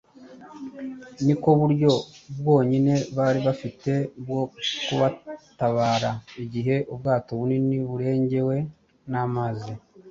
ni 1.25 1.33
ko 1.41 1.49
buryo 1.59 1.91
bwonyine 2.39 2.93
bari 3.17 3.39
bafite 3.47 3.91
bwo 4.23 4.41
kubatabara 4.85 6.11
igihe 6.43 6.75
ubwato 6.93 7.31
bunini 7.39 7.77
burengewe 7.89 8.55
n’amazi. 9.11 9.71